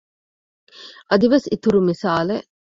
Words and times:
އަދިވެސް 1.09 1.47
އިތުރު 1.51 1.79
މިސާލެއް 1.87 2.47